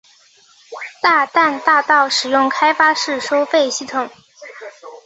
[0.99, 4.09] 大淡大道使用开放式收费系统。